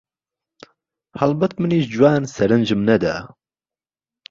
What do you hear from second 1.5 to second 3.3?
منیش جوان سرنجم نەدا